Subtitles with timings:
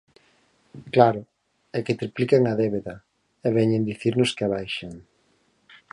[0.95, 1.21] Claro,
[1.77, 2.95] é que triplican a débeda,
[3.45, 4.93] e veñen dicirnos que a baixan.